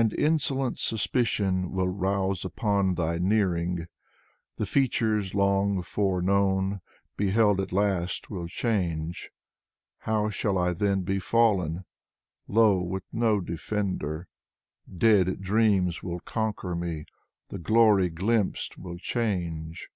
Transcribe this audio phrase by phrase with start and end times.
[0.00, 3.86] And insolent suspicion will rouse upon Thy nearing.
[4.56, 6.80] The features long foreknown,
[7.18, 9.30] beheld at last, will change.
[9.98, 11.84] How shall I then be fallen!—
[12.48, 14.26] low, with no defender:
[14.96, 17.04] Dead dreams will conquer me;
[17.50, 19.90] the glory, glimpsed, will change.